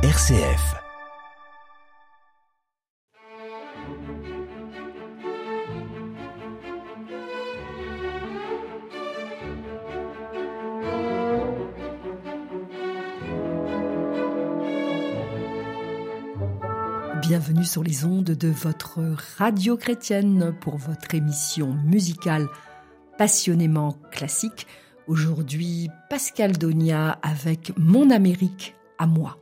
RCF. 0.00 0.76
Bienvenue 17.20 17.64
sur 17.64 17.82
les 17.82 18.04
ondes 18.04 18.22
de 18.22 18.46
votre 18.46 19.00
radio 19.36 19.76
chrétienne 19.76 20.54
pour 20.60 20.76
votre 20.76 21.12
émission 21.16 21.72
musicale 21.72 22.46
passionnément 23.18 23.98
classique. 24.12 24.68
Aujourd'hui, 25.08 25.90
Pascal 26.08 26.56
Donia 26.56 27.18
avec 27.20 27.72
Mon 27.76 28.10
Amérique 28.10 28.76
à 29.00 29.08
moi. 29.08 29.36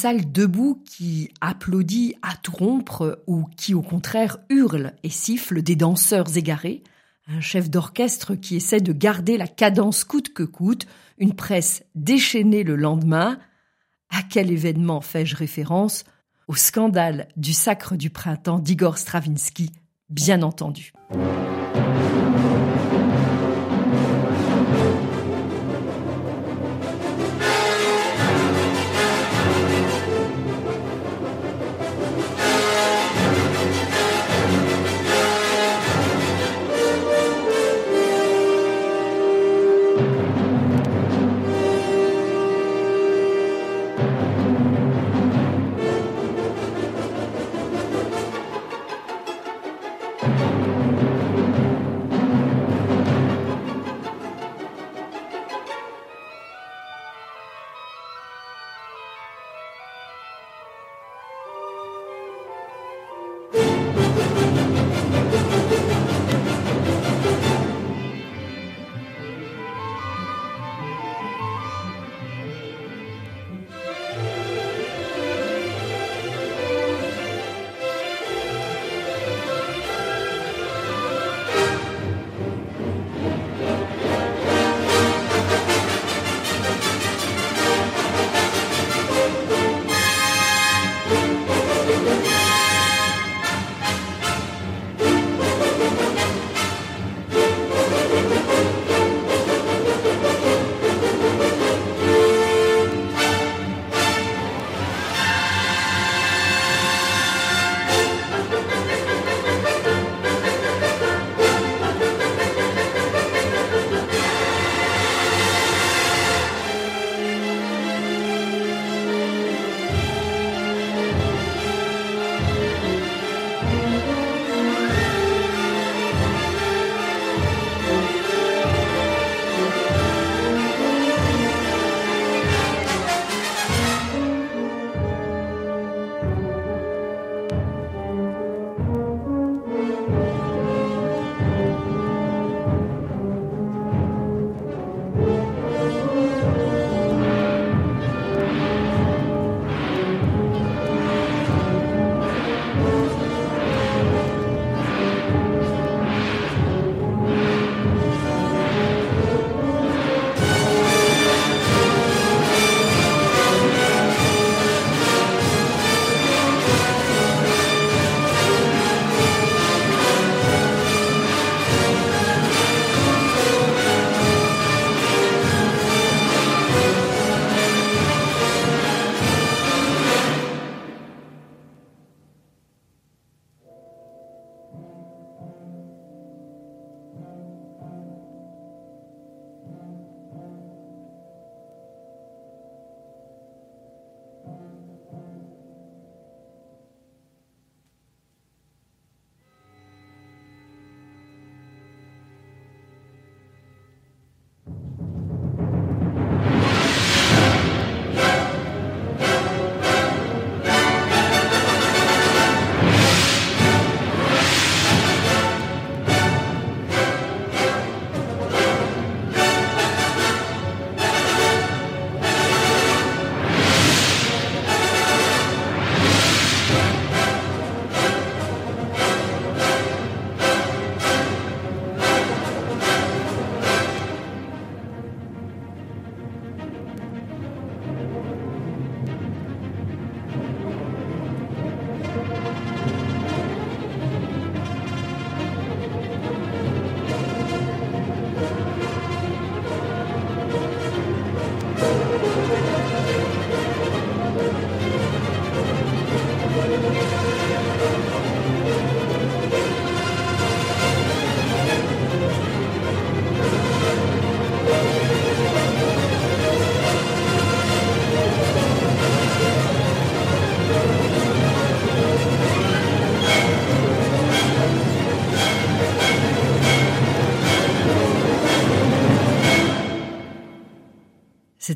Salle 0.00 0.32
debout 0.32 0.82
qui 0.86 1.30
applaudit 1.42 2.14
à 2.22 2.34
tout 2.34 2.52
rompre 2.52 3.22
ou 3.26 3.44
qui 3.58 3.74
au 3.74 3.82
contraire 3.82 4.38
hurle 4.48 4.94
et 5.02 5.10
siffle 5.10 5.60
des 5.60 5.76
danseurs 5.76 6.38
égarés, 6.38 6.82
un 7.28 7.42
chef 7.42 7.68
d'orchestre 7.68 8.34
qui 8.34 8.56
essaie 8.56 8.80
de 8.80 8.94
garder 8.94 9.36
la 9.36 9.46
cadence 9.46 10.04
coûte 10.04 10.32
que 10.32 10.42
coûte, 10.42 10.86
une 11.18 11.34
presse 11.34 11.84
déchaînée 11.94 12.62
le 12.62 12.76
lendemain. 12.76 13.38
À 14.08 14.22
quel 14.22 14.50
événement 14.50 15.02
fais-je 15.02 15.36
référence? 15.36 16.04
Au 16.48 16.54
scandale 16.54 17.28
du 17.36 17.52
sacre 17.52 17.94
du 17.94 18.08
printemps 18.08 18.58
d'Igor 18.58 18.96
Stravinsky, 18.96 19.70
bien 20.08 20.40
entendu. 20.40 20.94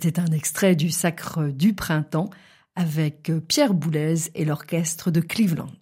C'était 0.04 0.20
un 0.20 0.32
extrait 0.32 0.76
du 0.76 0.90
Sacre 0.90 1.44
du 1.44 1.72
Printemps 1.72 2.28
avec 2.76 3.32
Pierre 3.48 3.72
Boulez 3.72 4.28
et 4.34 4.44
l'orchestre 4.44 5.10
de 5.10 5.22
Cleveland. 5.22 5.78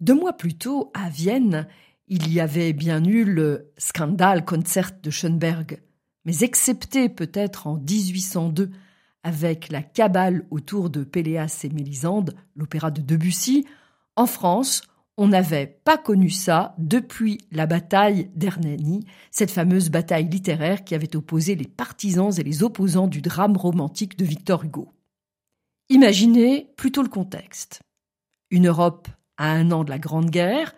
Deux 0.00 0.14
mois 0.14 0.32
plus 0.32 0.54
tôt, 0.54 0.90
à 0.94 1.10
Vienne, 1.10 1.68
il 2.08 2.32
y 2.32 2.40
avait 2.40 2.72
bien 2.72 3.04
eu 3.04 3.22
le 3.24 3.70
Skandal 3.76 4.46
Concert 4.46 4.92
de 5.02 5.10
Schönberg, 5.10 5.82
mais 6.24 6.40
excepté 6.40 7.10
peut-être 7.10 7.66
en 7.66 7.76
1802 7.76 8.70
avec 9.24 9.70
la 9.70 9.82
cabale 9.82 10.46
autour 10.50 10.88
de 10.88 11.04
Péléas 11.04 11.60
et 11.62 11.68
Mélisande, 11.68 12.34
l'opéra 12.56 12.90
de 12.90 13.02
Debussy, 13.02 13.66
en 14.16 14.24
France, 14.24 14.80
on 15.20 15.28
n'avait 15.28 15.66
pas 15.84 15.98
connu 15.98 16.30
ça 16.30 16.74
depuis 16.78 17.42
la 17.52 17.66
bataille 17.66 18.30
d'Hernani, 18.34 19.04
cette 19.30 19.50
fameuse 19.50 19.90
bataille 19.90 20.26
littéraire 20.26 20.82
qui 20.82 20.94
avait 20.94 21.14
opposé 21.14 21.56
les 21.56 21.68
partisans 21.68 22.32
et 22.38 22.42
les 22.42 22.62
opposants 22.62 23.06
du 23.06 23.20
drame 23.20 23.58
romantique 23.58 24.16
de 24.16 24.24
Victor 24.24 24.64
Hugo. 24.64 24.94
Imaginez 25.90 26.72
plutôt 26.74 27.02
le 27.02 27.10
contexte. 27.10 27.82
Une 28.50 28.68
Europe 28.68 29.08
à 29.36 29.52
un 29.52 29.70
an 29.72 29.84
de 29.84 29.90
la 29.90 29.98
Grande 29.98 30.30
Guerre, 30.30 30.74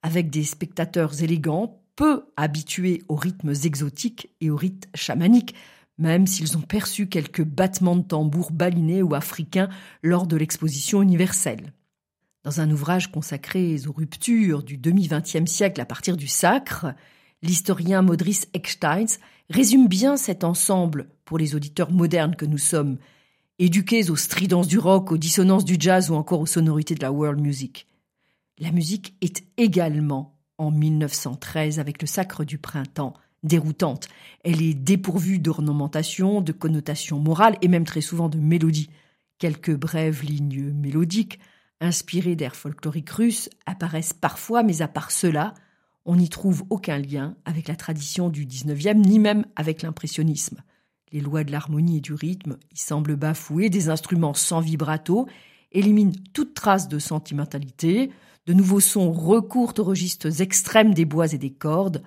avec 0.00 0.30
des 0.30 0.44
spectateurs 0.44 1.22
élégants, 1.22 1.82
peu 1.94 2.24
habitués 2.38 3.02
aux 3.10 3.16
rythmes 3.16 3.52
exotiques 3.62 4.30
et 4.40 4.48
aux 4.48 4.56
rites 4.56 4.88
chamaniques, 4.94 5.54
même 5.98 6.26
s'ils 6.26 6.56
ont 6.56 6.62
perçu 6.62 7.10
quelques 7.10 7.44
battements 7.44 7.96
de 7.96 8.04
tambour 8.08 8.52
balinés 8.52 9.02
ou 9.02 9.14
africains 9.14 9.68
lors 10.02 10.26
de 10.26 10.38
l'exposition 10.38 11.02
universelle. 11.02 11.74
Dans 12.44 12.60
un 12.60 12.70
ouvrage 12.72 13.12
consacré 13.12 13.76
aux 13.86 13.92
ruptures 13.92 14.64
du 14.64 14.76
demi-vingtième 14.76 15.46
siècle 15.46 15.80
à 15.80 15.84
partir 15.84 16.16
du 16.16 16.26
sacre, 16.26 16.92
l'historien 17.40 18.02
Modris 18.02 18.40
Eckstein 18.52 19.06
résume 19.48 19.86
bien 19.86 20.16
cet 20.16 20.42
ensemble 20.42 21.08
pour 21.24 21.38
les 21.38 21.54
auditeurs 21.54 21.92
modernes 21.92 22.34
que 22.34 22.44
nous 22.44 22.58
sommes, 22.58 22.98
éduqués 23.60 24.10
aux 24.10 24.16
stridences 24.16 24.66
du 24.66 24.78
rock, 24.78 25.12
aux 25.12 25.18
dissonances 25.18 25.64
du 25.64 25.76
jazz 25.78 26.10
ou 26.10 26.14
encore 26.14 26.40
aux 26.40 26.46
sonorités 26.46 26.96
de 26.96 27.02
la 27.02 27.12
world 27.12 27.40
music. 27.40 27.86
La 28.58 28.72
musique 28.72 29.14
est 29.20 29.44
également, 29.56 30.36
en 30.58 30.72
1913, 30.72 31.78
avec 31.78 32.02
le 32.02 32.08
sacre 32.08 32.44
du 32.44 32.58
printemps, 32.58 33.14
déroutante. 33.44 34.08
Elle 34.42 34.62
est 34.62 34.74
dépourvue 34.74 35.38
d'ornementation, 35.38 36.40
de 36.40 36.52
connotation 36.52 37.20
morale 37.20 37.56
et 37.62 37.68
même 37.68 37.84
très 37.84 38.00
souvent 38.00 38.28
de 38.28 38.38
mélodie. 38.38 38.90
Quelques 39.38 39.76
brèves 39.76 40.24
lignes 40.24 40.72
mélodiques, 40.72 41.38
inspirées 41.82 42.36
d'air 42.36 42.56
folkloriques 42.56 43.10
russes, 43.10 43.50
apparaissent 43.66 44.14
parfois, 44.14 44.62
mais 44.62 44.80
à 44.80 44.88
part 44.88 45.10
cela, 45.10 45.52
on 46.04 46.16
n'y 46.16 46.28
trouve 46.28 46.64
aucun 46.70 46.98
lien 46.98 47.36
avec 47.44 47.68
la 47.68 47.76
tradition 47.76 48.28
du 48.28 48.46
XIXe, 48.46 48.94
ni 48.96 49.18
même 49.18 49.44
avec 49.56 49.82
l'impressionnisme. 49.82 50.62
Les 51.12 51.20
lois 51.20 51.44
de 51.44 51.52
l'harmonie 51.52 51.98
et 51.98 52.00
du 52.00 52.14
rythme 52.14 52.56
y 52.72 52.78
semblent 52.78 53.16
bafouées, 53.16 53.68
des 53.68 53.90
instruments 53.90 54.34
sans 54.34 54.60
vibrato 54.60 55.28
éliminent 55.72 56.12
toute 56.32 56.54
trace 56.54 56.88
de 56.88 56.98
sentimentalité, 56.98 58.10
de 58.46 58.52
nouveaux 58.52 58.80
sons 58.80 59.12
recourent 59.12 59.74
aux 59.78 59.84
registres 59.84 60.40
extrêmes 60.40 60.94
des 60.94 61.04
bois 61.04 61.32
et 61.32 61.38
des 61.38 61.52
cordes, 61.52 62.02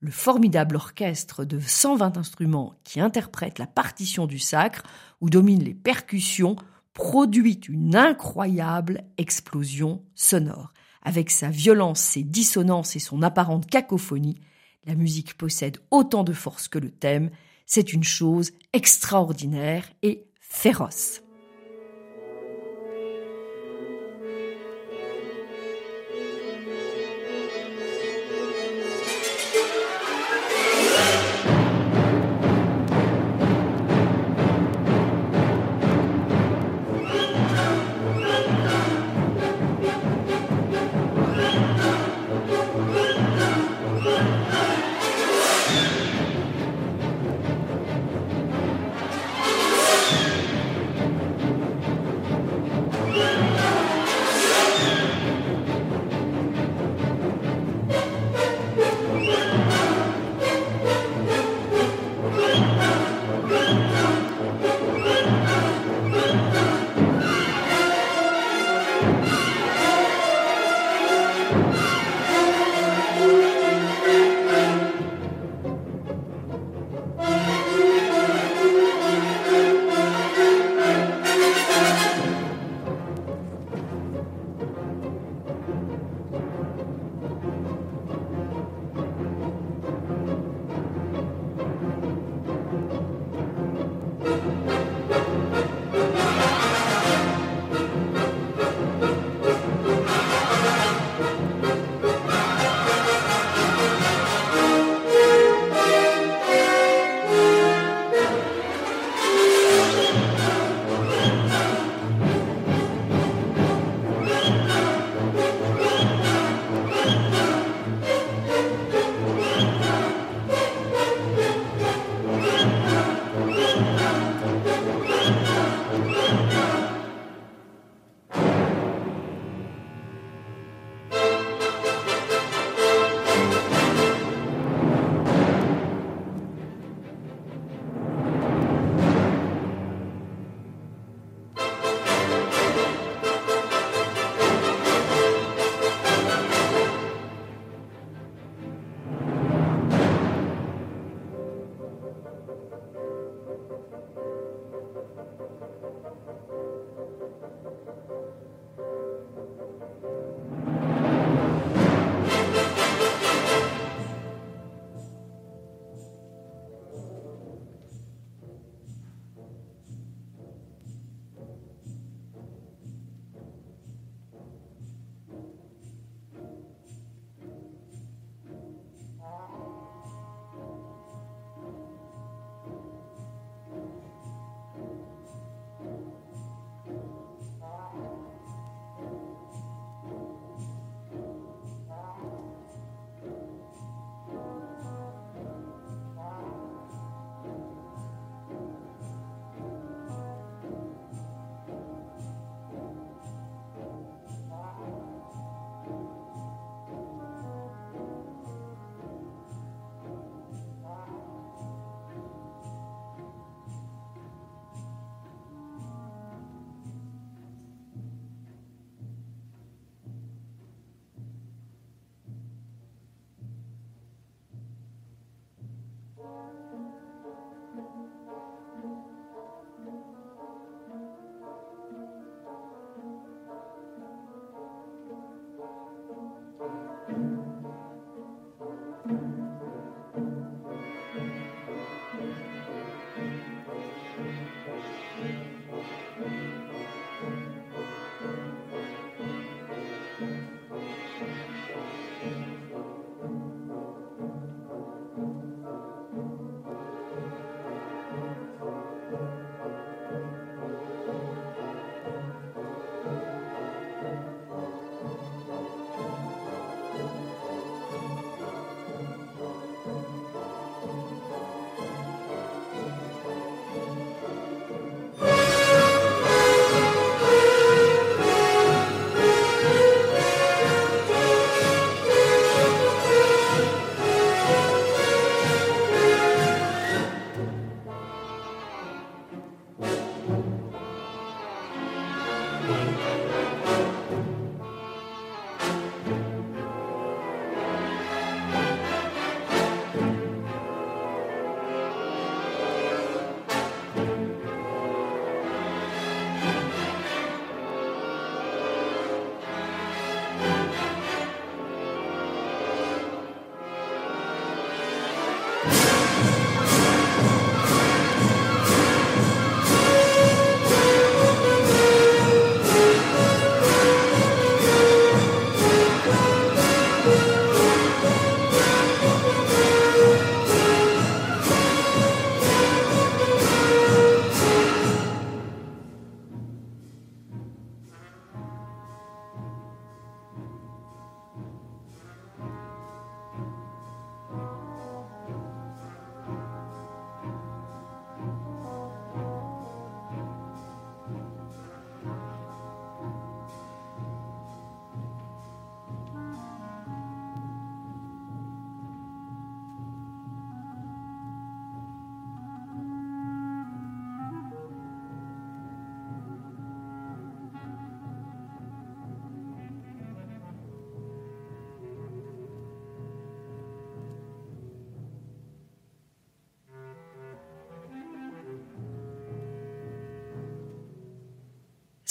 le 0.00 0.10
formidable 0.10 0.76
orchestre 0.76 1.44
de 1.44 1.58
120 1.58 2.16
instruments 2.16 2.74
qui 2.84 3.00
interprète 3.00 3.58
la 3.58 3.66
partition 3.66 4.26
du 4.26 4.38
sacre 4.38 4.82
ou 5.20 5.30
domine 5.30 5.62
les 5.62 5.74
percussions 5.74 6.56
produit 6.96 7.60
une 7.68 7.94
incroyable 7.94 9.04
explosion 9.18 10.02
sonore. 10.14 10.72
Avec 11.02 11.30
sa 11.30 11.50
violence, 11.50 12.00
ses 12.00 12.22
dissonances 12.22 12.96
et 12.96 13.00
son 13.00 13.22
apparente 13.22 13.66
cacophonie, 13.66 14.40
la 14.86 14.94
musique 14.94 15.36
possède 15.36 15.76
autant 15.90 16.24
de 16.24 16.32
force 16.32 16.68
que 16.68 16.78
le 16.78 16.90
thème. 16.90 17.30
C'est 17.66 17.92
une 17.92 18.02
chose 18.02 18.52
extraordinaire 18.72 19.84
et 20.02 20.24
féroce. 20.40 21.25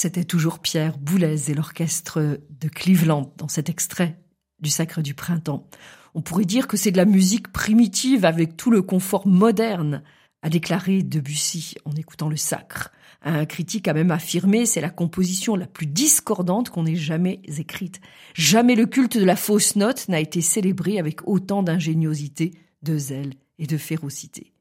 C'était 0.06 0.24
toujours 0.24 0.60
Pierre 0.60 1.00
Boulez 1.00 1.50
et 1.50 1.56
l'orchestre 1.56 2.40
de 2.48 2.70
Cleveland 2.70 3.34
dans 3.38 3.48
cet 3.48 3.70
extrait 3.70 4.20
du 4.60 4.70
Sacre 4.70 5.02
du 5.02 5.16
Printemps. 5.16 5.68
On 6.14 6.22
pourrait 6.22 6.46
dire 6.46 6.68
que 6.68 6.78
c'est 6.78 6.92
de 6.92 6.98
la 6.98 7.06
musique 7.06 7.52
primitive 7.52 8.24
avec 8.24 8.56
tout 8.56 8.70
le 8.70 8.84
confort 8.84 9.26
moderne, 9.26 10.04
a 10.44 10.50
déclaré 10.50 11.02
Debussy 11.02 11.74
en 11.86 11.92
écoutant 11.94 12.30
le 12.30 12.36
Sacre. 12.36 12.92
Un 13.24 13.48
critique 13.48 13.88
a 13.88 13.96
même 13.96 14.12
affirmé 14.12 14.68
c'est 14.68 14.80
la 14.80 14.92
composition 14.92 15.56
la 15.56 15.66
plus 15.66 15.88
discordante 15.88 16.70
qu'on 16.70 16.86
ait 16.86 16.96
jamais 16.96 17.42
écrite. 17.58 18.00
Jamais 18.36 18.76
le 18.76 18.86
culte 18.86 19.18
de 19.18 19.26
la 19.26 19.36
fausse 19.36 19.76
note 19.76 20.08
n'a 20.08 20.20
été 20.20 20.40
célébré 20.42 21.00
avec 21.00 21.28
autant 21.28 21.64
d'ingéniosité, 21.64 22.54
de 22.84 22.96
zèle 22.96 23.34
et 23.58 23.66
de 23.66 23.78
férocité. 23.78 24.54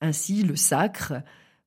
Ainsi, 0.00 0.42
le 0.42 0.56
Sacre, 0.56 1.22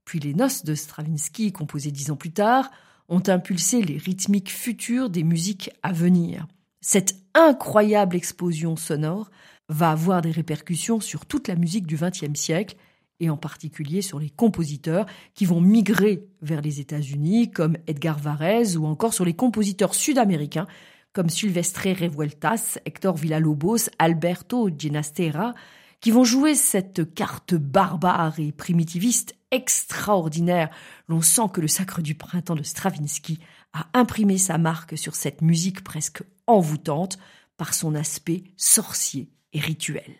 puis 0.05 0.19
les 0.19 0.33
Noces 0.33 0.63
de 0.63 0.75
Stravinsky, 0.75 1.51
composées 1.51 1.91
dix 1.91 2.11
ans 2.11 2.15
plus 2.15 2.31
tard, 2.31 2.71
ont 3.09 3.23
impulsé 3.27 3.81
les 3.81 3.97
rythmiques 3.97 4.51
futures 4.51 5.09
des 5.09 5.23
musiques 5.23 5.71
à 5.83 5.91
venir. 5.91 6.47
Cette 6.81 7.15
incroyable 7.33 8.15
explosion 8.15 8.75
sonore 8.75 9.29
va 9.69 9.91
avoir 9.91 10.21
des 10.21 10.31
répercussions 10.31 10.99
sur 10.99 11.25
toute 11.25 11.47
la 11.47 11.55
musique 11.55 11.87
du 11.87 11.97
XXe 11.97 12.39
siècle 12.39 12.77
et 13.19 13.29
en 13.29 13.37
particulier 13.37 14.01
sur 14.01 14.19
les 14.19 14.29
compositeurs 14.29 15.05
qui 15.33 15.45
vont 15.45 15.61
migrer 15.61 16.27
vers 16.41 16.61
les 16.61 16.79
États-Unis 16.79 17.51
comme 17.51 17.77
Edgar 17.87 18.19
Varese 18.19 18.77
ou 18.77 18.85
encore 18.85 19.13
sur 19.13 19.25
les 19.25 19.33
compositeurs 19.33 19.95
sud-américains 19.95 20.67
comme 21.13 21.29
Silvestre 21.29 21.87
Revueltas, 21.87 22.77
Hector 22.85 23.15
Villalobos, 23.15 23.89
Alberto 23.99 24.69
Ginastera, 24.77 25.53
qui 26.01 26.11
vont 26.11 26.25
jouer 26.25 26.55
cette 26.55 27.15
carte 27.15 27.55
barbare 27.55 28.37
et 28.39 28.51
primitiviste 28.51 29.33
extraordinaire. 29.55 30.69
L'on 31.07 31.21
sent 31.21 31.49
que 31.53 31.61
le 31.61 31.67
Sacre 31.67 32.01
du 32.01 32.15
printemps 32.15 32.55
de 32.55 32.63
Stravinsky 32.63 33.39
a 33.73 33.87
imprimé 33.93 34.37
sa 34.37 34.57
marque 34.57 34.97
sur 34.97 35.15
cette 35.15 35.41
musique 35.41 35.83
presque 35.83 36.23
envoûtante 36.47 37.17
par 37.57 37.73
son 37.73 37.95
aspect 37.95 38.43
sorcier 38.57 39.29
et 39.53 39.59
rituel. 39.59 40.13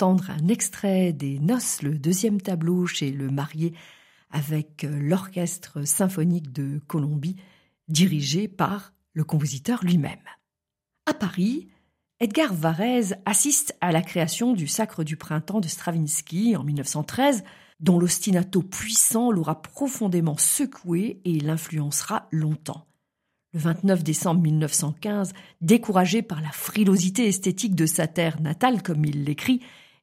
Entendre 0.00 0.30
un 0.30 0.48
extrait 0.48 1.12
des 1.12 1.38
Noces, 1.38 1.82
le 1.82 1.98
deuxième 1.98 2.40
tableau 2.40 2.86
chez 2.86 3.10
le 3.10 3.28
marié 3.28 3.74
avec 4.30 4.84
euh, 4.84 4.98
l'orchestre 4.98 5.86
symphonique 5.86 6.52
de 6.52 6.80
Colombie, 6.86 7.36
dirigé 7.86 8.48
par 8.48 8.94
le 9.12 9.24
compositeur 9.24 9.84
lui-même. 9.84 10.24
À 11.04 11.12
Paris, 11.12 11.68
Edgar 12.18 12.54
Varèse 12.54 13.16
assiste 13.26 13.76
à 13.82 13.92
la 13.92 14.00
création 14.00 14.54
du 14.54 14.66
Sacre 14.66 15.04
du 15.04 15.18
printemps 15.18 15.60
de 15.60 15.68
Stravinsky 15.68 16.56
en 16.56 16.64
1913, 16.64 17.44
dont 17.80 17.98
l'ostinato 17.98 18.62
puissant 18.62 19.30
l'aura 19.30 19.60
profondément 19.60 20.38
secoué 20.38 21.20
et 21.26 21.40
l'influencera 21.40 22.26
longtemps. 22.30 22.86
Le 23.52 23.60
29 23.60 24.02
décembre 24.02 24.40
1915, 24.40 25.34
découragé 25.60 26.22
par 26.22 26.40
la 26.40 26.52
frilosité 26.52 27.26
esthétique 27.26 27.74
de 27.74 27.84
sa 27.84 28.06
terre 28.06 28.40
natale, 28.40 28.82
comme 28.82 29.04
il 29.04 29.24
l'écrit, 29.24 29.60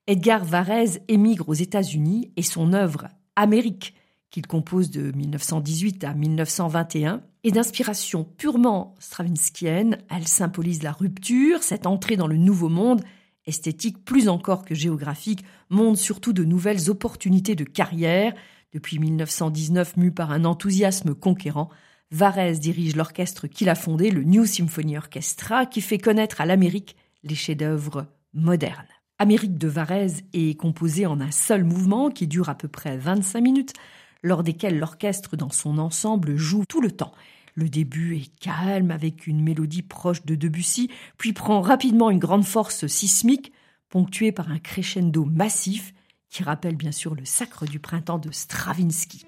Edgar 0.09 0.45
Varèse 0.45 1.01
émigre 1.09 1.49
aux 1.49 1.53
États-Unis 1.53 2.31
et 2.37 2.41
son 2.41 2.71
œuvre 2.71 3.09
Amérique, 3.35 3.93
qu'il 4.29 4.47
compose 4.47 4.89
de 4.89 5.11
1918 5.11 6.05
à 6.05 6.13
1921, 6.13 7.23
est 7.43 7.51
d'inspiration 7.51 8.23
purement 8.23 8.95
stravinskienne. 8.99 9.97
Elle 10.09 10.25
symbolise 10.25 10.81
la 10.81 10.93
rupture, 10.93 11.61
cette 11.61 11.85
entrée 11.85 12.15
dans 12.15 12.27
le 12.27 12.37
nouveau 12.37 12.69
monde, 12.69 13.01
esthétique 13.45 14.05
plus 14.05 14.29
encore 14.29 14.63
que 14.63 14.75
géographique, 14.75 15.43
montre 15.69 15.99
surtout 15.99 16.31
de 16.31 16.45
nouvelles 16.45 16.89
opportunités 16.89 17.55
de 17.55 17.65
carrière. 17.65 18.33
Depuis 18.71 18.99
1919, 18.99 19.97
mu 19.97 20.13
par 20.13 20.31
un 20.31 20.45
enthousiasme 20.45 21.15
conquérant, 21.15 21.69
Varèse 22.11 22.61
dirige 22.61 22.95
l'orchestre 22.95 23.47
qu'il 23.47 23.67
a 23.67 23.75
fondé, 23.75 24.09
le 24.09 24.23
New 24.23 24.45
Symphony 24.45 24.97
Orchestra, 24.97 25.65
qui 25.65 25.81
fait 25.81 25.97
connaître 25.97 26.39
à 26.39 26.45
l'Amérique 26.45 26.95
les 27.23 27.35
chefs-d'œuvre 27.35 28.07
modernes. 28.33 28.96
Amérique 29.19 29.57
de 29.57 29.67
Varèse 29.67 30.21
est 30.33 30.55
composée 30.59 31.07
en 31.07 31.19
un 31.19 31.31
seul 31.31 31.63
mouvement 31.63 32.11
qui 32.11 32.27
dure 32.27 32.49
à 32.49 32.55
peu 32.55 32.67
près 32.67 32.97
25 32.97 33.41
minutes, 33.41 33.73
lors 34.21 34.43
desquels 34.43 34.77
l'orchestre 34.77 35.35
dans 35.35 35.49
son 35.49 35.79
ensemble 35.79 36.35
joue 36.35 36.65
tout 36.69 36.81
le 36.81 36.91
temps. 36.91 37.13
Le 37.55 37.67
début 37.67 38.17
est 38.17 38.39
calme 38.39 38.91
avec 38.91 39.25
une 39.25 39.41
mélodie 39.41 39.81
proche 39.81 40.23
de 40.23 40.35
Debussy, 40.35 40.91
puis 41.17 41.33
prend 41.33 41.61
rapidement 41.61 42.11
une 42.11 42.19
grande 42.19 42.45
force 42.45 42.85
sismique, 42.85 43.51
ponctuée 43.89 44.31
par 44.31 44.51
un 44.51 44.59
crescendo 44.59 45.25
massif 45.25 45.95
qui 46.29 46.43
rappelle 46.43 46.75
bien 46.75 46.91
sûr 46.91 47.15
le 47.15 47.25
sacre 47.25 47.65
du 47.65 47.79
printemps 47.79 48.19
de 48.19 48.29
Stravinsky. 48.31 49.25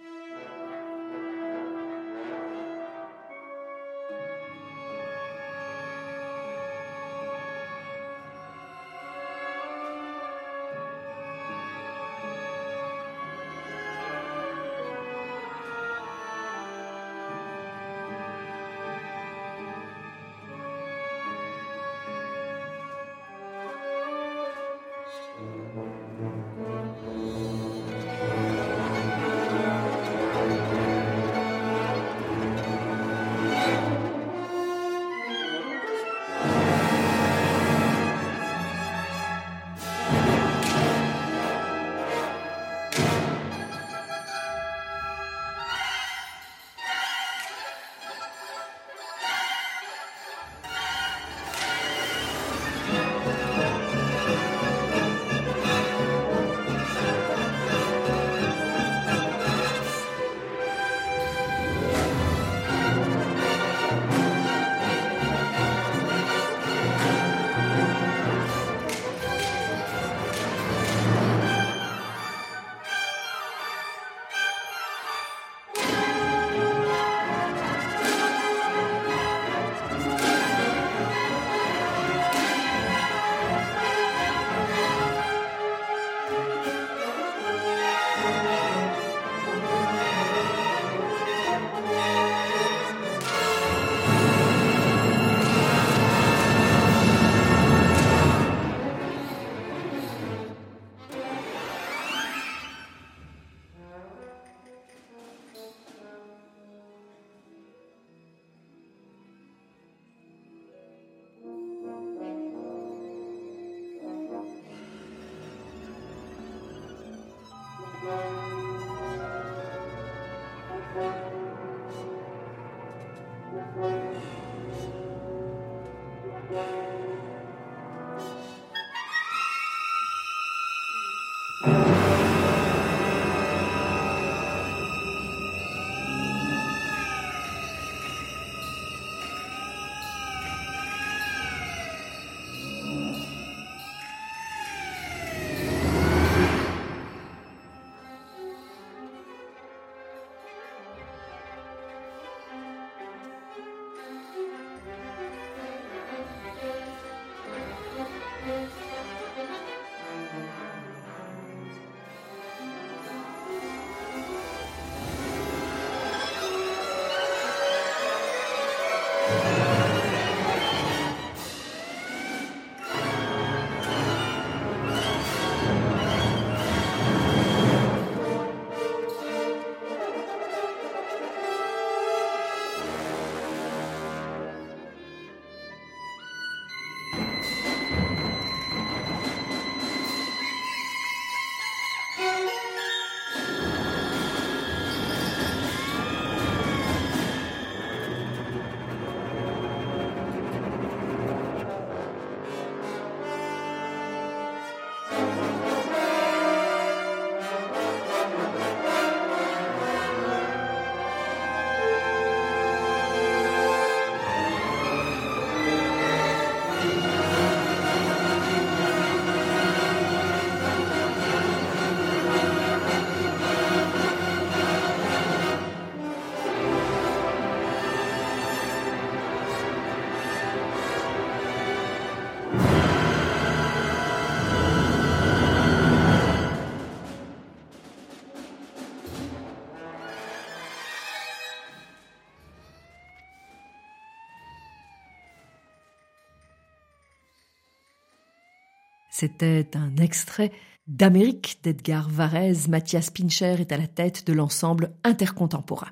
C'était 249.20 249.72
un 249.76 249.98
extrait 249.98 250.50
d'Amérique 250.88 251.60
d'Edgar 251.62 252.10
Varèse. 252.10 252.70
Mathias 252.70 253.10
Pincher 253.10 253.56
est 253.60 253.74
à 253.74 253.78
la 253.78 253.88
tête 253.88 254.26
de 254.26 254.32
l'ensemble 254.32 254.94
intercontemporain. 255.04 255.92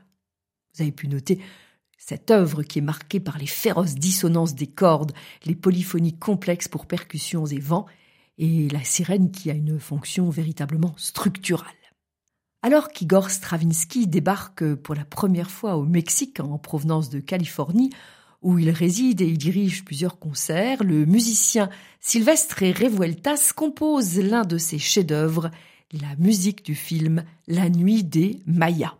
Vous 0.73 0.83
avez 0.83 0.93
pu 0.93 1.09
noter 1.09 1.41
cette 1.97 2.31
œuvre 2.31 2.63
qui 2.63 2.79
est 2.79 2.81
marquée 2.81 3.19
par 3.19 3.37
les 3.37 3.45
féroces 3.45 3.95
dissonances 3.95 4.55
des 4.55 4.67
cordes, 4.67 5.11
les 5.43 5.55
polyphonies 5.55 6.17
complexes 6.17 6.69
pour 6.69 6.85
percussions 6.85 7.45
et 7.45 7.59
vents, 7.59 7.85
et 8.37 8.69
la 8.69 8.85
sirène 8.85 9.29
qui 9.29 9.51
a 9.51 9.55
une 9.55 9.77
fonction 9.77 10.29
véritablement 10.29 10.93
structurale. 10.95 11.67
Alors 12.61 12.87
qu'Igor 12.87 13.29
Stravinsky 13.29 14.07
débarque 14.07 14.73
pour 14.75 14.95
la 14.95 15.03
première 15.03 15.51
fois 15.51 15.75
au 15.75 15.83
Mexique 15.83 16.39
en 16.39 16.57
provenance 16.57 17.09
de 17.09 17.19
Californie, 17.19 17.89
où 18.41 18.59
il 18.59 18.69
réside 18.69 19.21
et 19.21 19.27
y 19.27 19.37
dirige 19.37 19.83
plusieurs 19.83 20.19
concerts, 20.19 20.83
le 20.83 21.05
musicien 21.05 21.69
Sylvestre 21.99 22.63
Revueltas 22.63 23.51
compose 23.55 24.17
l'un 24.19 24.43
de 24.43 24.57
ses 24.57 24.79
chefs-d'œuvre, 24.79 25.51
la 25.91 26.15
musique 26.17 26.63
du 26.63 26.75
film 26.75 27.23
La 27.47 27.69
nuit 27.69 28.03
des 28.03 28.39
Mayas. 28.45 28.95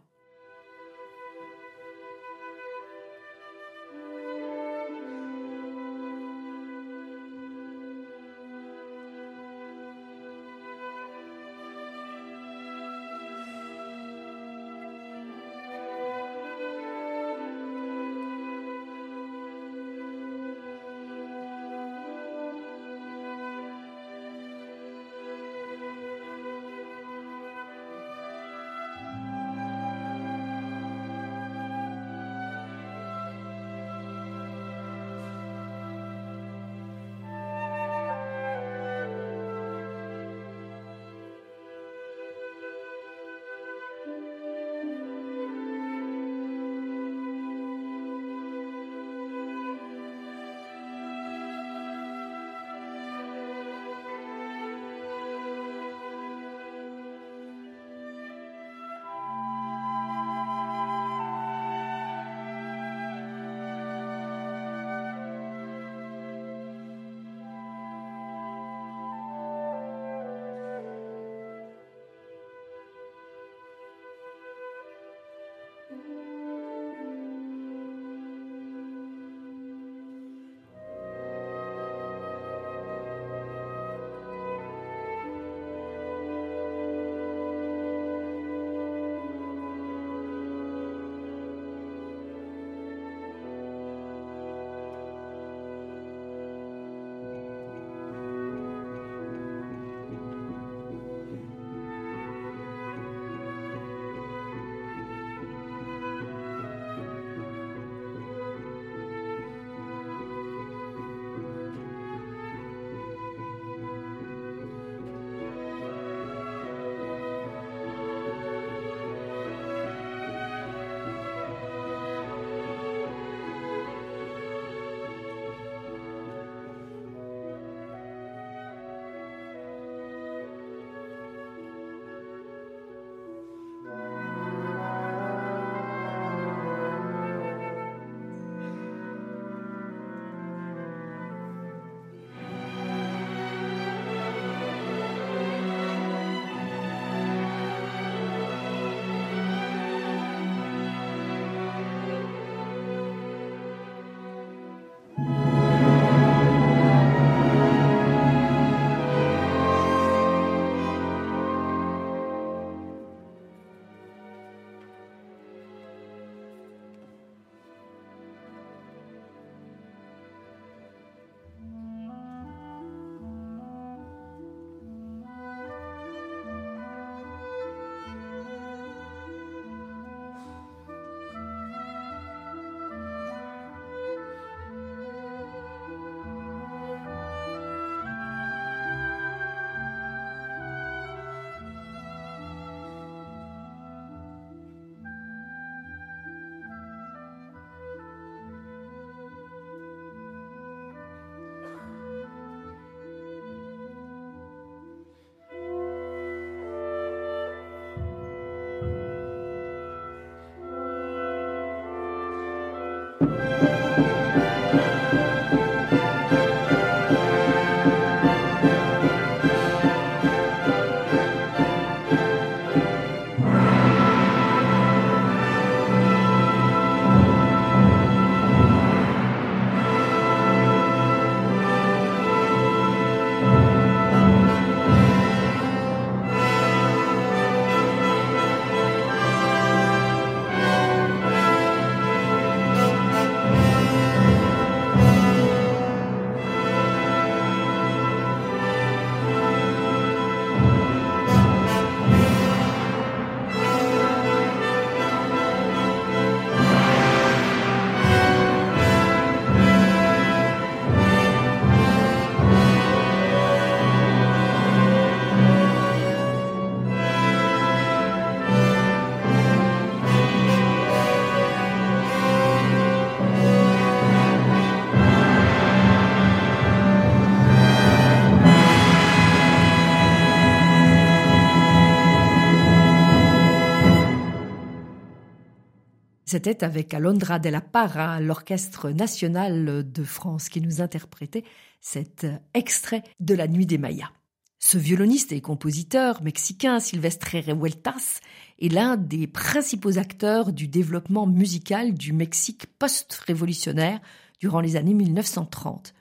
C'était 286.38 286.64
avec 286.64 286.94
Alondra 286.94 287.40
de 287.40 287.50
la 287.50 287.62
Parra, 287.62 288.20
l'Orchestre 288.22 288.92
national 288.92 289.92
de 289.92 290.04
France, 290.04 290.50
qui 290.50 290.62
nous 290.62 290.82
interprétait 290.82 291.44
cet 291.82 292.28
extrait 292.54 293.02
de 293.20 293.34
La 293.34 293.48
Nuit 293.48 293.66
des 293.66 293.80
Mayas. 293.80 294.12
Ce 294.60 294.78
violoniste 294.78 295.32
et 295.32 295.42
compositeur 295.42 296.22
mexicain, 296.22 296.80
Silvestre 296.80 297.38
Revueltas, 297.38 298.20
est 298.62 298.72
l'un 298.72 298.98
des 298.98 299.26
principaux 299.26 299.98
acteurs 299.98 300.54
du 300.54 300.68
développement 300.68 301.26
musical 301.26 301.96
du 301.96 302.14
Mexique 302.14 302.68
post-révolutionnaire 302.78 304.00
durant 304.40 304.62
les 304.62 304.76
années 304.76 304.94
1930. 304.94 305.96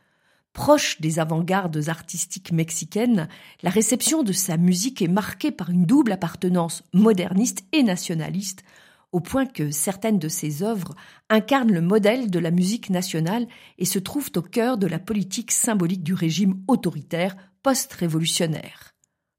Proche 0.53 1.01
des 1.01 1.19
avant-gardes 1.19 1.89
artistiques 1.89 2.53
mexicaines, 2.53 3.27
la 3.63 3.71
réception 3.71 4.23
de 4.23 4.33
sa 4.33 4.59
musique 4.59 5.01
est 5.01 5.09
marquée 5.09 5.51
par 5.51 5.71
une 5.71 5.87
double 5.87 6.13
appartenance 6.13 6.83
moderniste 6.93 7.65
et 7.73 7.83
nationaliste, 7.83 8.65
au 9.17 9.21
point 9.21 9.47
que 9.47 9.71
certaines 9.71 10.19
de 10.19 10.29
ses 10.29 10.63
œuvres 10.63 10.95
incarnent 11.31 11.73
le 11.73 11.81
modèle 11.81 12.31
de 12.31 12.39
la 12.39 12.51
musique 12.51 12.91
nationale 12.91 13.47
et 13.79 13.87
se 13.87 13.99
trouvent 13.99 14.31
au 14.37 14.43
cœur 14.43 14.77
de 14.77 14.87
la 14.87 14.99
politique 14.99 15.53
symbolique 15.53 16.03
du 16.03 16.13
régime 16.13 16.63
autoritaire 16.69 17.35
post-révolutionnaire. 17.63 18.93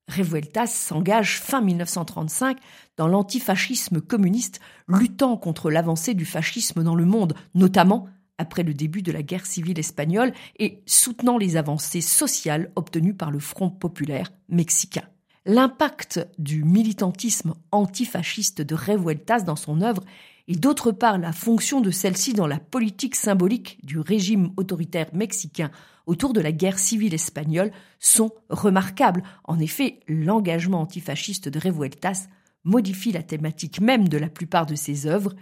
Revueltas 0.10 0.66
s'engage 0.66 1.39
fin 1.39 1.62
1935 1.62 2.58
dans 2.97 3.08
l'antifascisme 3.08 4.02
communiste, 4.02 4.62
luttant 4.88 5.38
contre 5.38 5.70
l'avancée 5.70 6.16
du 6.16 6.26
fascisme 6.26 6.82
dans 6.82 6.95
le 6.95 7.06
monde, 7.06 7.36
notamment 7.54 8.10
après 8.39 8.64
le 8.64 8.74
début 8.74 9.04
de 9.04 9.12
la 9.12 9.22
guerre 9.22 9.45
civile 9.45 9.78
espagnole, 9.78 10.34
et 10.58 10.82
soutenant 10.88 11.38
les 11.38 11.56
avancées 11.56 12.02
sociales 12.02 12.72
obtenues 12.76 13.14
par 13.14 13.30
le 13.30 13.38
Front 13.38 13.70
populaire 13.70 14.32
mexicain. 14.49 15.08
L'impact 15.50 16.28
du 16.38 16.66
militantisme 16.66 17.54
antifasciste 17.72 18.62
de 18.62 18.76
Revueltas 18.76 19.43
dans 19.43 19.56
son 19.56 19.80
œuvre 19.80 20.04
et 20.50 20.56
d'autre 20.56 20.91
part 20.91 21.18
la 21.18 21.32
fonction 21.32 21.80
de 21.80 21.89
celle-ci 21.89 22.34
dans 22.34 22.48
la 22.48 22.60
politique 22.60 23.16
symbolique 23.16 23.80
du 23.82 23.98
régime 23.98 24.52
autoritaire 24.58 25.08
mexicain 25.14 25.72
autour 26.06 26.34
de 26.34 26.41
la 26.41 26.52
guerre 26.52 26.80
civile 26.80 27.14
espagnole 27.14 27.72
sont 27.98 28.32
remarquables. 28.50 29.24
En 29.45 29.58
effet, 29.58 30.02
l'engagement 30.10 30.82
antifasciste 30.82 31.48
de 31.48 31.60
Revueltas 31.60 32.28
modifie 32.66 33.14
la 33.14 33.24
thématique 33.24 33.80
même 33.80 34.10
de 34.10 34.18
la 34.18 34.28
plupart 34.28 34.66
de 34.66 34.76
ses 34.76 35.08
œuvres, 35.08 35.34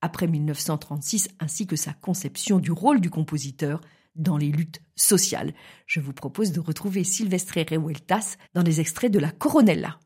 après 0.00 0.26
1936, 0.26 1.28
ainsi 1.38 1.66
que 1.66 1.76
sa 1.76 1.92
conception 1.92 2.60
du 2.60 2.72
rôle 2.72 3.02
du 3.02 3.10
compositeur 3.10 3.82
dans 4.14 4.36
les 4.36 4.50
luttes 4.50 4.82
sociales. 4.96 5.54
Je 5.86 6.00
vous 6.00 6.12
propose 6.12 6.52
de 6.52 6.60
retrouver 6.60 7.04
Silvestre 7.04 7.58
Revueltas 7.58 8.36
dans 8.54 8.62
les 8.62 8.80
extraits 8.80 9.12
de 9.12 9.18
la 9.18 9.30
Coronella. 9.30 9.98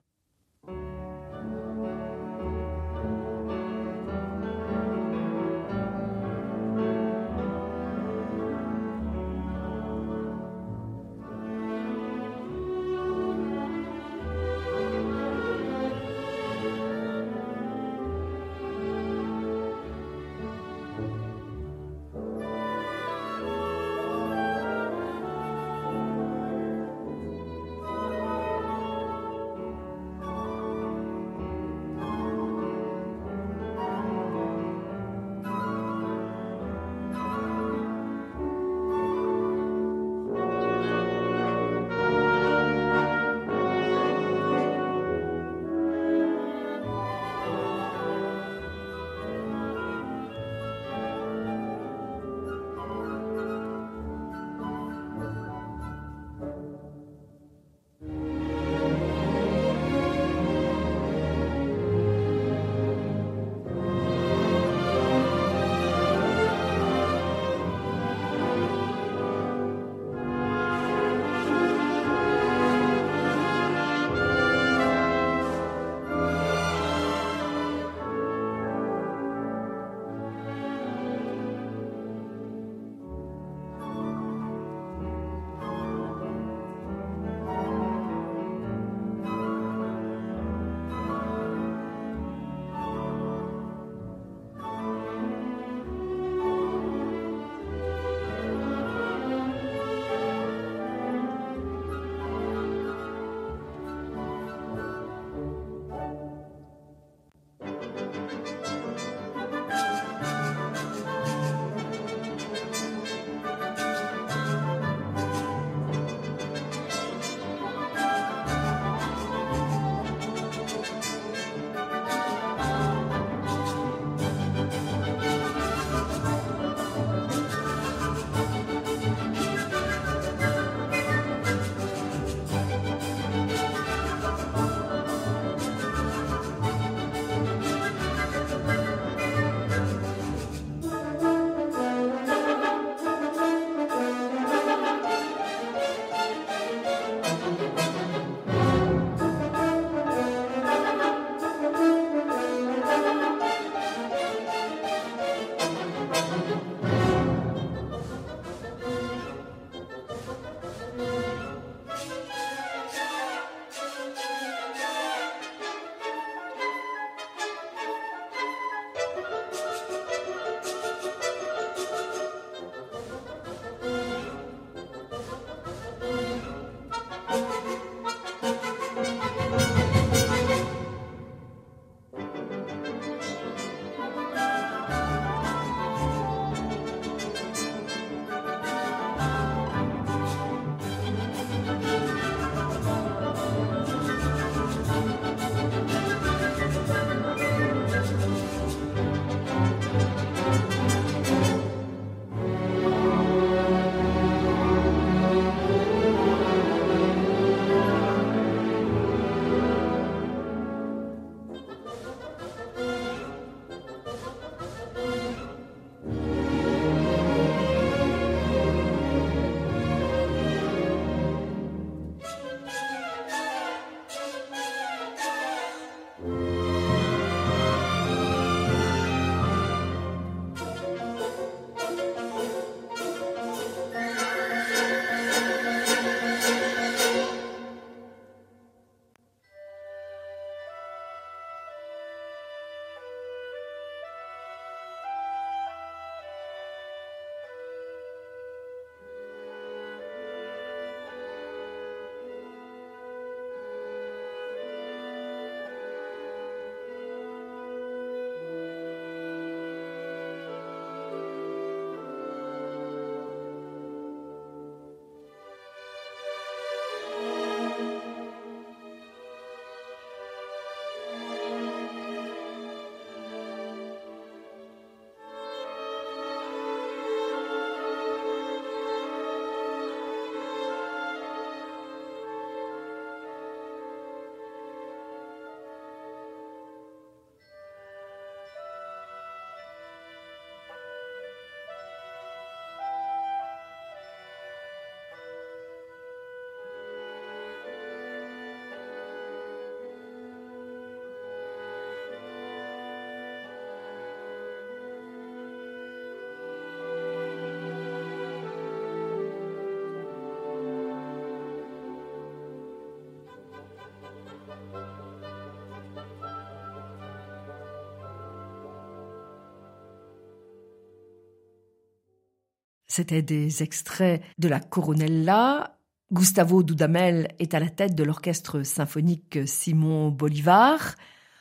C'était 322.97 323.22
des 323.22 323.64
extraits 323.64 324.22
de 324.38 324.47
la 324.47 324.61
Coronella. 324.61 325.80
Gustavo 326.12 326.62
Dudamel 326.62 327.26
est 327.40 327.53
à 327.53 327.59
la 327.59 327.68
tête 327.68 327.97
de 327.97 328.05
l'orchestre 328.05 328.62
symphonique 328.62 329.36
Simon 329.47 330.11
Bolivar. 330.11 330.95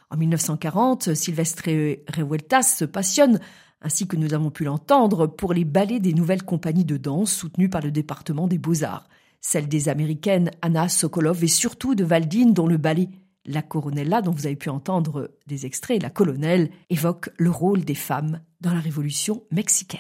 En 0.10 0.18
1940, 0.18 1.14
Silvestre 1.14 1.70
Revueltas 2.12 2.64
se 2.64 2.86
passionne, 2.86 3.40
ainsi 3.84 4.08
que 4.08 4.16
nous 4.16 4.34
avons 4.34 4.50
pu 4.50 4.64
l'entendre, 4.64 5.28
pour 5.28 5.54
les 5.54 5.64
ballets 5.64 6.00
des 6.00 6.16
nouvelles 6.16 6.42
compagnies 6.42 6.86
de 6.86 6.98
danse 6.98 7.32
soutenues 7.32 7.70
par 7.70 7.82
le 7.82 7.92
département 7.92 8.48
des 8.48 8.58
beaux-arts, 8.58 9.08
celles 9.40 9.68
des 9.68 9.90
américaines 9.90 10.50
Anna 10.64 10.90
Sokolov 10.90 11.44
et 11.44 11.48
surtout 11.48 11.94
de 11.94 12.04
Valdine 12.04 12.54
dont 12.54 12.66
le 12.66 12.78
ballet 12.78 13.10
La 13.46 13.62
Coronella, 13.62 14.24
dont 14.24 14.32
vous 14.32 14.48
avez 14.48 14.56
pu 14.56 14.70
entendre 14.70 15.30
des 15.46 15.68
extraits, 15.68 16.02
la 16.02 16.10
colonelle, 16.10 16.72
évoque 16.90 17.30
le 17.38 17.52
rôle 17.52 17.86
des 17.86 17.94
femmes 17.94 18.42
dans 18.60 18.74
la 18.74 18.80
révolution 18.80 19.44
mexicaine. 19.52 20.00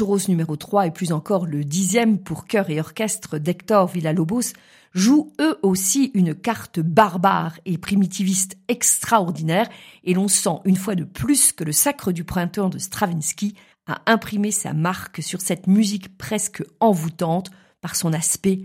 Churros 0.00 0.28
numéro 0.28 0.56
3 0.56 0.86
et 0.86 0.90
plus 0.92 1.12
encore 1.12 1.44
le 1.44 1.62
dixième 1.62 2.18
pour 2.20 2.46
chœur 2.46 2.70
et 2.70 2.80
orchestre 2.80 3.36
d'Hector 3.36 3.86
Villalobos 3.86 4.54
jouent 4.94 5.30
eux 5.42 5.58
aussi 5.62 6.10
une 6.14 6.34
carte 6.34 6.80
barbare 6.80 7.60
et 7.66 7.76
primitiviste 7.76 8.56
extraordinaire 8.68 9.68
et 10.04 10.14
l'on 10.14 10.26
sent 10.26 10.56
une 10.64 10.76
fois 10.78 10.94
de 10.94 11.04
plus 11.04 11.52
que 11.52 11.64
le 11.64 11.72
sacre 11.72 12.12
du 12.12 12.24
printemps 12.24 12.70
de 12.70 12.78
Stravinsky 12.78 13.54
a 13.86 14.00
imprimé 14.06 14.52
sa 14.52 14.72
marque 14.72 15.22
sur 15.22 15.42
cette 15.42 15.66
musique 15.66 16.16
presque 16.16 16.62
envoûtante 16.80 17.50
par 17.82 17.94
son 17.94 18.14
aspect 18.14 18.62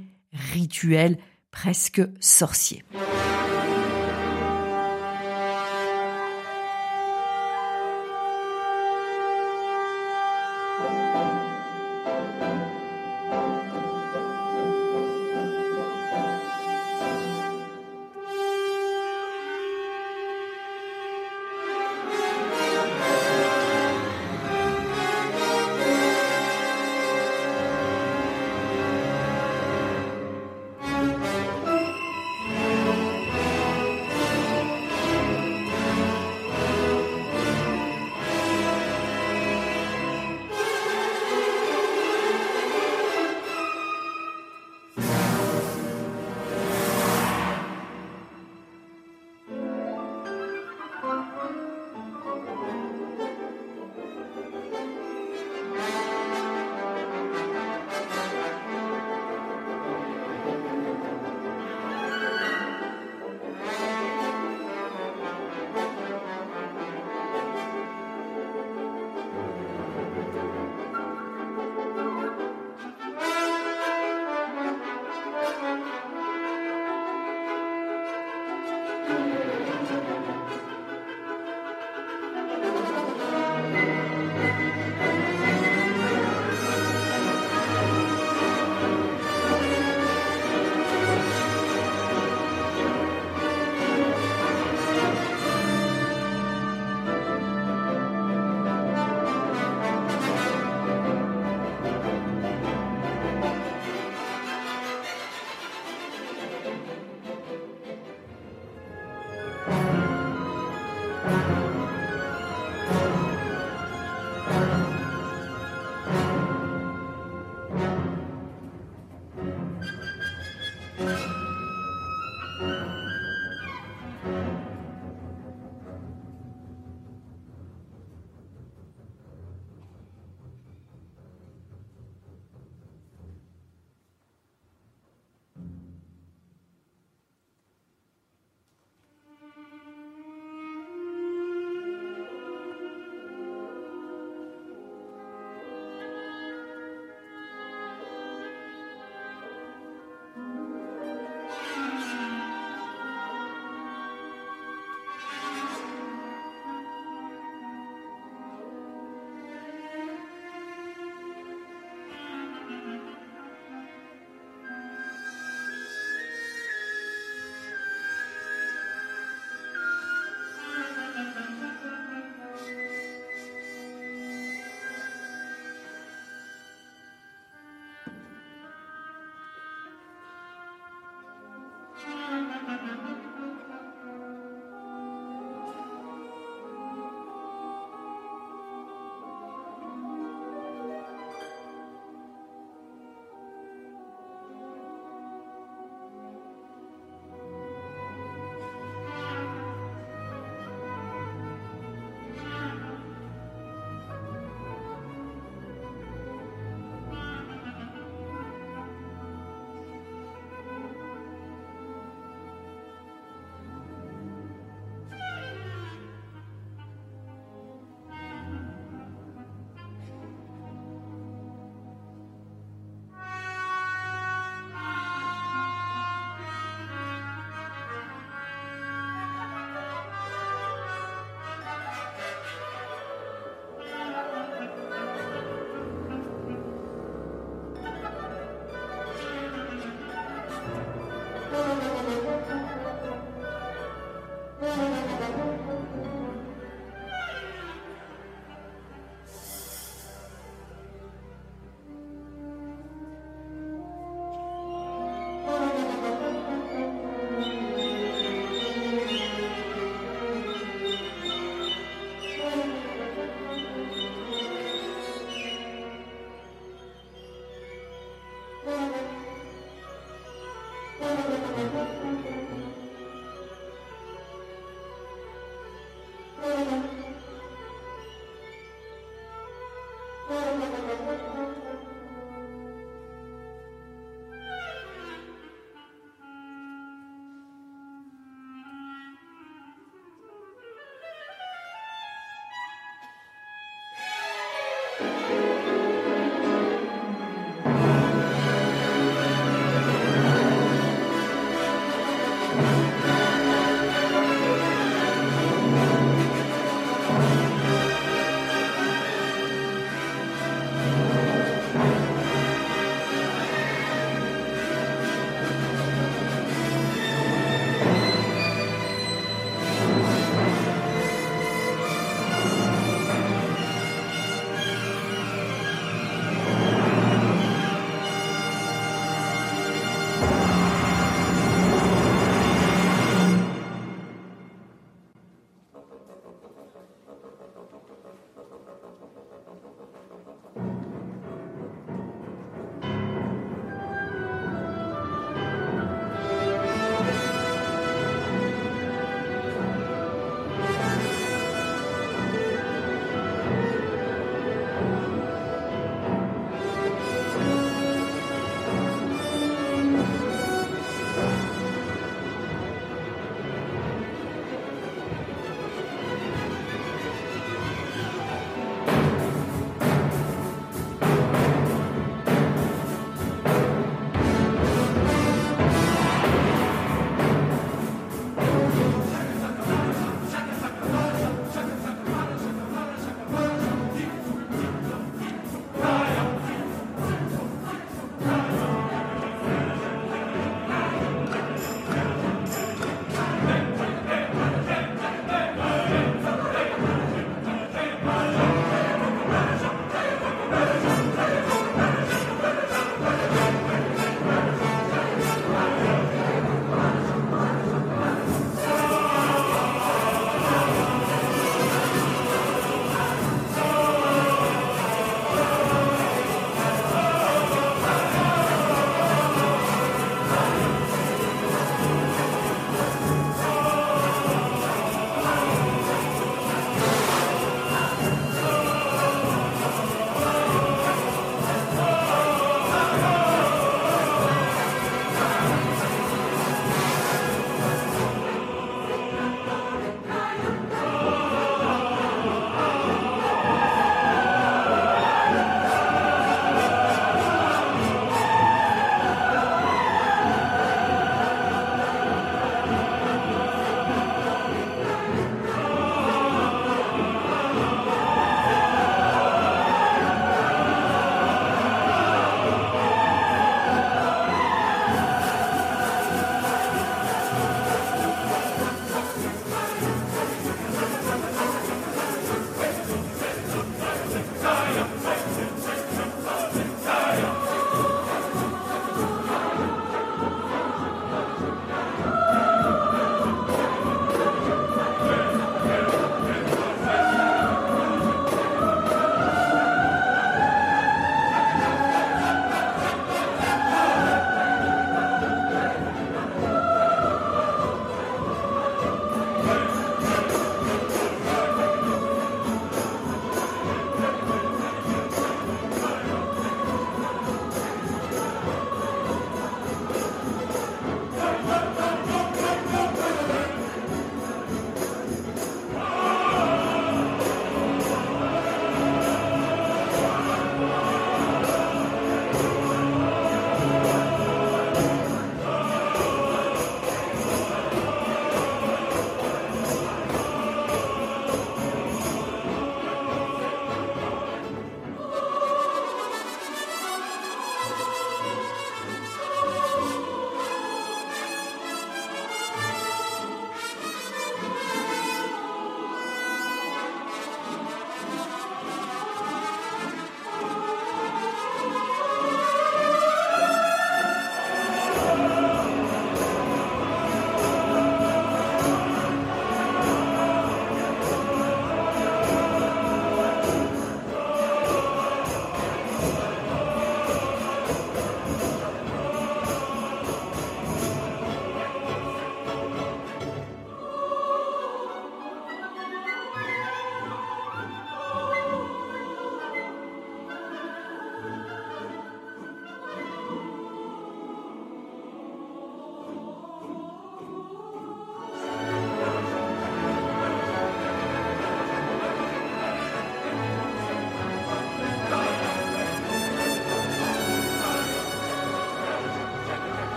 rituel, 0.53 1.17
presque 1.51 2.01
sorcier. 2.21 2.86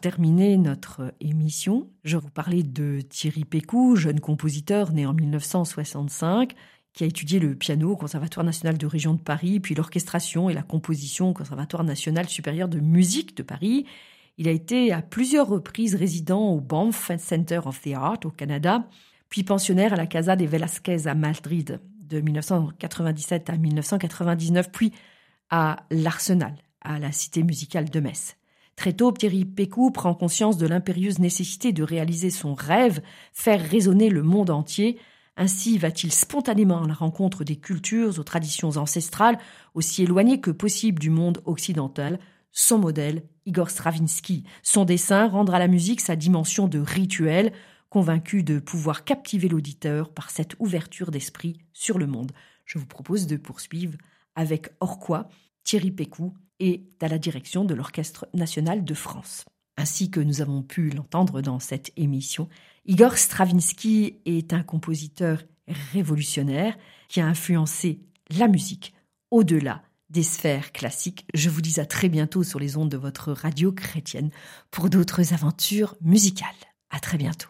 Terminer 0.00 0.56
notre 0.56 1.14
émission, 1.20 1.90
je 2.04 2.16
vais 2.16 2.22
vous 2.22 2.30
parler 2.30 2.62
de 2.62 3.00
Thierry 3.02 3.44
Pécou, 3.44 3.96
jeune 3.96 4.18
compositeur 4.18 4.92
né 4.92 5.06
en 5.06 5.12
1965, 5.12 6.54
qui 6.92 7.04
a 7.04 7.06
étudié 7.06 7.38
le 7.38 7.54
piano 7.54 7.92
au 7.92 7.96
Conservatoire 7.96 8.44
national 8.44 8.78
de 8.78 8.86
région 8.86 9.14
de 9.14 9.20
Paris, 9.20 9.60
puis 9.60 9.74
l'orchestration 9.74 10.48
et 10.48 10.54
la 10.54 10.62
composition 10.62 11.30
au 11.30 11.34
Conservatoire 11.34 11.84
national 11.84 12.28
supérieur 12.28 12.68
de 12.68 12.80
musique 12.80 13.36
de 13.36 13.42
Paris. 13.42 13.86
Il 14.38 14.48
a 14.48 14.52
été 14.52 14.92
à 14.92 15.02
plusieurs 15.02 15.46
reprises 15.46 15.94
résident 15.94 16.48
au 16.48 16.60
Banff 16.60 17.10
Center 17.18 17.60
of 17.64 17.80
the 17.82 17.92
Art 17.94 18.20
au 18.24 18.30
Canada, 18.30 18.88
puis 19.28 19.44
pensionnaire 19.44 19.92
à 19.92 19.96
la 19.96 20.06
Casa 20.06 20.34
de 20.34 20.46
Velasquez 20.46 21.06
à 21.06 21.14
Madrid 21.14 21.80
de 22.00 22.20
1997 22.20 23.50
à 23.50 23.56
1999, 23.56 24.72
puis 24.72 24.92
à 25.50 25.84
l'Arsenal, 25.90 26.54
à 26.80 26.98
la 26.98 27.12
Cité 27.12 27.42
musicale 27.42 27.90
de 27.90 28.00
Metz. 28.00 28.39
Très 28.80 28.94
tôt, 28.94 29.12
Thierry 29.12 29.44
Pécou 29.44 29.90
prend 29.90 30.14
conscience 30.14 30.56
de 30.56 30.66
l'impérieuse 30.66 31.18
nécessité 31.18 31.70
de 31.70 31.82
réaliser 31.82 32.30
son 32.30 32.54
rêve, 32.54 33.02
faire 33.34 33.60
résonner 33.60 34.08
le 34.08 34.22
monde 34.22 34.48
entier. 34.48 34.98
Ainsi 35.36 35.76
va-t-il 35.76 36.10
spontanément 36.10 36.82
à 36.82 36.88
la 36.88 36.94
rencontre 36.94 37.44
des 37.44 37.56
cultures 37.56 38.18
aux 38.18 38.22
traditions 38.22 38.78
ancestrales, 38.78 39.38
aussi 39.74 40.04
éloignées 40.04 40.40
que 40.40 40.50
possible 40.50 40.98
du 40.98 41.10
monde 41.10 41.42
occidental. 41.44 42.20
Son 42.52 42.78
modèle, 42.78 43.24
Igor 43.44 43.68
Stravinsky. 43.68 44.44
Son 44.62 44.86
dessin 44.86 45.28
rendra 45.28 45.56
à 45.56 45.58
la 45.58 45.68
musique 45.68 46.00
sa 46.00 46.16
dimension 46.16 46.66
de 46.66 46.78
rituel, 46.78 47.52
convaincu 47.90 48.42
de 48.42 48.60
pouvoir 48.60 49.04
captiver 49.04 49.50
l'auditeur 49.50 50.08
par 50.08 50.30
cette 50.30 50.56
ouverture 50.58 51.10
d'esprit 51.10 51.58
sur 51.74 51.98
le 51.98 52.06
monde. 52.06 52.32
Je 52.64 52.78
vous 52.78 52.86
propose 52.86 53.26
de 53.26 53.36
poursuivre 53.36 53.98
avec 54.36 54.70
Orquoi, 54.80 55.28
Thierry 55.64 55.90
Pécou 55.90 56.32
et 56.60 56.84
à 57.00 57.08
la 57.08 57.18
direction 57.18 57.64
de 57.64 57.74
l'Orchestre 57.74 58.28
national 58.34 58.84
de 58.84 58.94
France. 58.94 59.44
Ainsi 59.76 60.10
que 60.10 60.20
nous 60.20 60.40
avons 60.40 60.62
pu 60.62 60.90
l'entendre 60.90 61.40
dans 61.40 61.58
cette 61.58 61.90
émission, 61.96 62.48
Igor 62.86 63.16
Stravinsky 63.16 64.18
est 64.26 64.52
un 64.52 64.62
compositeur 64.62 65.42
révolutionnaire 65.92 66.76
qui 67.08 67.20
a 67.20 67.26
influencé 67.26 68.00
la 68.36 68.48
musique 68.48 68.94
au-delà 69.30 69.82
des 70.10 70.22
sphères 70.22 70.72
classiques. 70.72 71.24
Je 71.34 71.48
vous 71.48 71.60
dis 71.60 71.80
à 71.80 71.86
très 71.86 72.08
bientôt 72.08 72.42
sur 72.42 72.58
les 72.58 72.76
ondes 72.76 72.90
de 72.90 72.96
votre 72.96 73.32
radio 73.32 73.72
chrétienne 73.72 74.30
pour 74.70 74.90
d'autres 74.90 75.32
aventures 75.32 75.94
musicales. 76.00 76.48
À 76.90 76.98
très 76.98 77.16
bientôt. 77.16 77.48